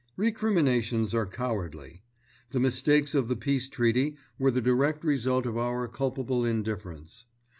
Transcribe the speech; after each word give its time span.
Recriminations 0.17 1.13
are 1.13 1.27
cowardly. 1.27 2.01
The 2.49 2.59
mistakes 2.59 3.13
of 3.13 3.27
the 3.27 3.35
Peace 3.35 3.69
Treaty 3.69 4.15
were 4.39 4.49
the 4.49 4.59
direct 4.59 5.03
result 5.05 5.45
of 5.45 5.59
our 5.59 5.87
culpable 5.87 6.43
indifference. 6.43 7.25